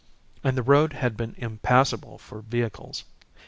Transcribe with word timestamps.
And 0.43 0.57
the 0.57 0.63
road 0.63 0.93
had 0.93 1.15
been 1.15 1.35
impassable 1.37 2.17
for 2.17 2.41
vehicles. 2.41 3.03